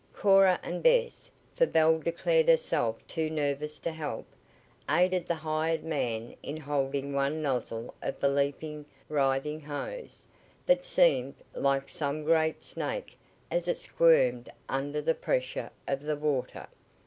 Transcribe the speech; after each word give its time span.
Cora 0.15 0.59
and 0.63 0.81
Bess, 0.81 1.29
for 1.53 1.67
Belle 1.67 1.99
declared 1.99 2.47
herself 2.47 3.05
too 3.05 3.29
nervous 3.29 3.77
to 3.81 3.91
help, 3.91 4.25
aided 4.89 5.27
the 5.27 5.35
hired 5.35 5.83
man 5.83 6.35
in 6.41 6.57
holding 6.57 7.13
one 7.13 7.43
nozzle 7.43 7.93
of 8.01 8.19
the 8.19 8.27
leaping, 8.27 8.87
writhing 9.09 9.59
hose, 9.59 10.25
that 10.65 10.83
seemed 10.83 11.35
like 11.53 11.87
some 11.87 12.23
great 12.23 12.63
snake 12.63 13.15
as 13.51 13.67
it 13.67 13.77
squirmed 13.77 14.49
under 14.67 15.03
the 15.03 15.13
pressure 15.13 15.69
of 15.87 16.01
the 16.01 16.15
water. 16.17 16.65